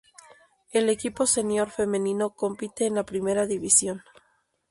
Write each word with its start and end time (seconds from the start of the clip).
El 0.71 0.89
equipo 0.89 1.27
senior 1.27 1.69
femenino 1.69 2.31
compite 2.31 2.87
en 2.87 2.95
la 2.95 3.05
Primera 3.05 3.45
división. 3.45 4.01